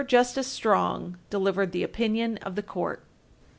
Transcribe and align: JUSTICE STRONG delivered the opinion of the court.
JUSTICE 0.07 0.47
STRONG 0.47 1.19
delivered 1.29 1.73
the 1.73 1.83
opinion 1.83 2.37
of 2.37 2.55
the 2.55 2.63
court. 2.63 3.03